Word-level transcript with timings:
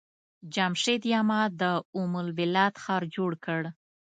جمشيد 0.53 1.01
يما 1.13 1.41
د 1.59 1.63
ام 1.99 2.11
البلاد 2.23 2.73
ښار 2.83 3.03
جوړ 3.15 3.31
کړ. 3.45 3.61